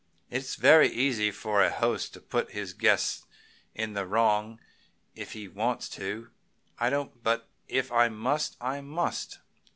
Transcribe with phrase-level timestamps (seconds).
[0.31, 3.23] It is very easy for a host to put his guests
[3.75, 4.59] in the wrong
[5.13, 6.31] if he wants to.
[6.79, 9.41] I don't, but if I must, I must."